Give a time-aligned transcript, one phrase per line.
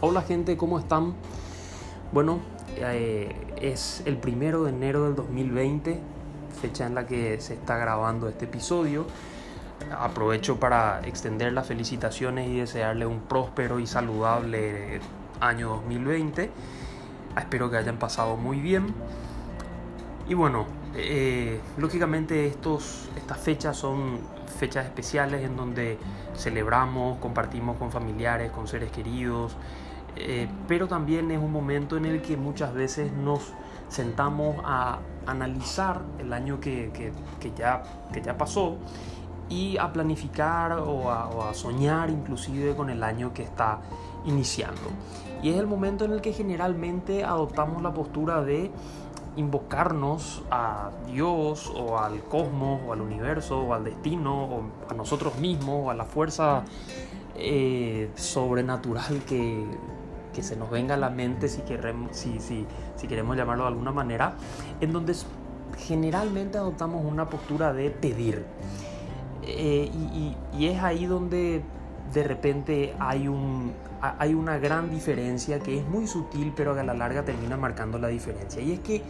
[0.00, 1.14] Hola gente, ¿cómo están?
[2.12, 2.38] Bueno,
[2.76, 5.98] eh, es el primero de enero del 2020,
[6.62, 9.06] fecha en la que se está grabando este episodio.
[9.98, 15.00] Aprovecho para extender las felicitaciones y desearle un próspero y saludable
[15.40, 16.48] año 2020.
[17.36, 18.94] Espero que hayan pasado muy bien.
[20.28, 24.20] Y bueno, eh, lógicamente estos, estas fechas son
[24.58, 25.98] fechas especiales en donde
[26.34, 29.56] celebramos, compartimos con familiares, con seres queridos,
[30.16, 33.52] eh, pero también es un momento en el que muchas veces nos
[33.88, 36.90] sentamos a analizar el año que,
[37.38, 37.82] que, ya,
[38.12, 38.76] que ya pasó
[39.48, 43.80] y a planificar o a, o a, soñar inclusive con el año que está
[44.24, 44.90] iniciando.
[45.42, 48.70] Y es el momento en el que generalmente adoptamos la postura de
[49.38, 55.38] invocarnos a Dios o al cosmos o al universo o al destino o a nosotros
[55.38, 56.64] mismos o a la fuerza
[57.36, 59.64] eh, sobrenatural que,
[60.34, 63.68] que, se nos venga a la mente si queremos, si, si, si queremos llamarlo de
[63.68, 64.34] alguna manera,
[64.80, 65.14] en donde
[65.78, 68.44] generalmente adoptamos una postura de pedir.
[69.44, 71.62] Eh, y, y, y es ahí donde
[72.12, 76.94] de repente hay, un, hay una gran diferencia que es muy sutil, pero a la
[76.94, 78.62] larga termina marcando la diferencia.
[78.62, 79.02] Y es que,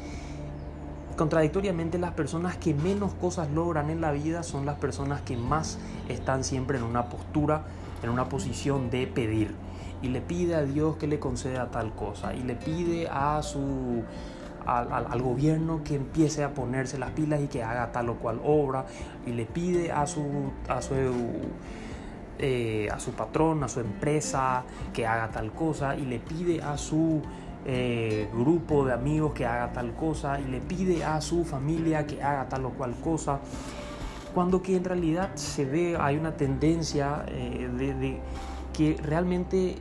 [1.16, 5.78] contradictoriamente, las personas que menos cosas logran en la vida son las personas que más
[6.08, 7.64] están siempre en una postura,
[8.02, 9.54] en una posición de pedir.
[10.02, 12.34] Y le pide a Dios que le conceda tal cosa.
[12.34, 14.02] Y le pide a su
[14.66, 18.16] al, al, al, gobierno que empiece a ponerse las pilas y que haga tal o
[18.16, 18.84] cual obra
[19.26, 20.94] y le pide a su, a su
[22.39, 26.78] eh, a su patrón, a su empresa que haga tal cosa y le pide a
[26.78, 27.22] su
[27.67, 32.22] eh, grupo de amigos que haga tal cosa y le pide a su familia que
[32.22, 33.41] haga tal o cual cosa.
[34.34, 38.20] Cuando que en realidad se ve, hay una tendencia eh, de, de
[38.72, 39.77] que realmente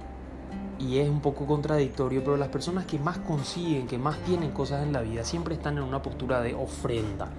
[0.80, 4.84] y es un poco contradictorio, pero las personas que más consiguen, que más tienen cosas
[4.84, 7.30] en la vida, siempre están en una postura de ofrenda.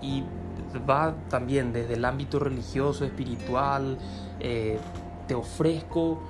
[0.00, 0.24] Y
[0.88, 3.98] va también desde el ámbito religioso, espiritual,
[4.40, 4.78] eh,
[5.26, 6.20] te ofrezco,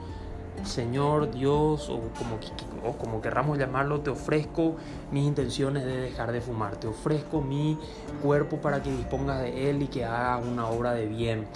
[0.63, 2.39] Señor Dios, o como,
[2.87, 4.77] o como querramos llamarlo, te ofrezco
[5.11, 7.79] mis intenciones de dejar de fumar, te ofrezco mi
[8.23, 11.47] cuerpo para que dispongas de él y que haga una obra de bien.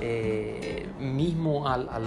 [0.00, 2.04] Eh, mismo al, al,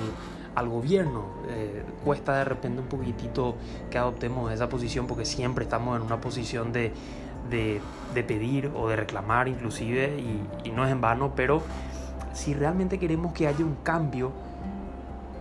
[0.56, 3.56] al gobierno eh, cuesta de repente un poquitito
[3.90, 6.92] que adoptemos esa posición porque siempre estamos en una posición de,
[7.50, 7.82] de,
[8.14, 11.62] de pedir o de reclamar inclusive y, no es en vano, pero
[12.34, 14.32] si realmente queremos que haya un cambio,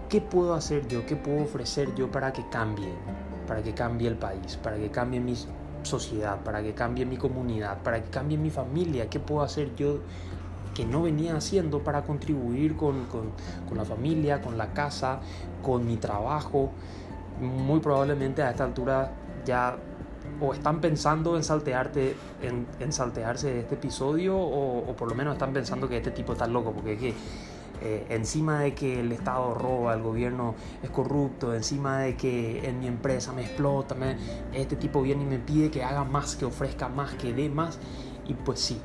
[0.09, 1.07] ¿qué puedo hacer yo?
[1.07, 2.93] ¿Qué puedo ofrecer yo para que cambie?
[3.47, 5.37] Para que cambie el país, para que cambie mi
[5.83, 9.09] sociedad, para que cambie mi comunidad, para que cambie mi familia.
[9.09, 10.01] ¿Qué puedo hacer yo
[10.75, 13.31] que no venía haciendo para contribuir con, con,
[13.69, 15.21] con la familia, con la casa,
[15.63, 16.71] con mi trabajo?
[17.41, 19.13] Muy probablemente a esta altura
[19.45, 19.77] ya
[20.41, 21.43] o están pensando en
[22.43, 26.33] en, saltearse de este episodio o, o, por lo menos están pensando que este tipo
[26.33, 27.15] está loco porque es que
[27.83, 32.79] eh, encima de que el Estado roba, el gobierno es corrupto, encima de que en
[32.79, 34.17] mi empresa me explota, me,
[34.53, 37.79] este tipo viene y me pide que haga más, que ofrezca más, que dé más
[38.29, 38.79] y pues sí,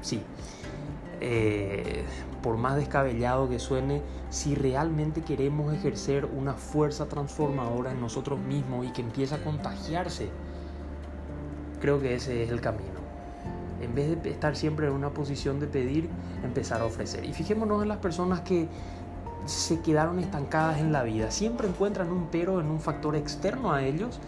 [0.00, 0.20] sí.
[1.20, 2.04] Eh,
[2.46, 8.86] por más descabellado que suene, si realmente queremos ejercer una fuerza transformadora en nosotros mismos
[8.86, 10.28] y que empiece a contagiarse,
[11.80, 13.00] creo que ese es el camino.
[13.80, 16.08] En vez de estar siempre en una posición de pedir,
[16.44, 17.24] empezar a ofrecer.
[17.24, 18.68] Y fijémonos en las personas que
[19.46, 21.32] se quedaron estancadas en la vida.
[21.32, 24.20] Siempre encuentran un pero en un factor externo a ellos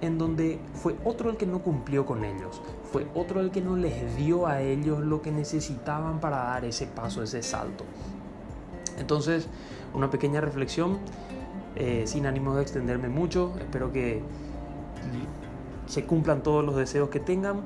[0.00, 2.60] en donde fue otro el que no cumplió con ellos,
[2.92, 6.86] fue otro el que no les dio a ellos lo que necesitaban para dar ese
[6.86, 7.84] paso, ese salto.
[8.98, 9.48] Entonces,
[9.94, 10.98] una pequeña reflexión,
[11.76, 14.22] eh, sin ánimo de extenderme mucho, espero que
[15.86, 17.62] se cumplan todos los deseos que tengan,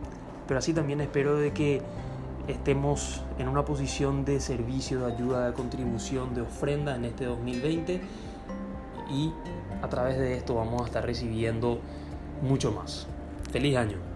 [0.46, 1.82] pero así también espero de que
[2.48, 8.00] estemos en una posición de servicio, de ayuda, de contribución, de ofrenda en este 2020
[9.10, 9.32] y
[9.82, 11.80] a través de esto vamos a estar recibiendo
[12.42, 13.06] mucho más.
[13.52, 14.09] Feliz año.